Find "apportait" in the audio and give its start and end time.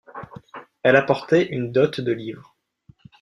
0.95-1.45